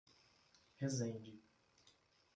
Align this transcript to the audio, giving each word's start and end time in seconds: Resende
Resende 0.81 1.33